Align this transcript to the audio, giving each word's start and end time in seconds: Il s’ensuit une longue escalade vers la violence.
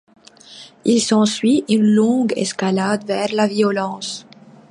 Il 0.83 0.99
s’ensuit 0.99 1.63
une 1.69 1.83
longue 1.83 2.33
escalade 2.35 3.05
vers 3.05 3.31
la 3.35 3.45
violence. 3.45 4.25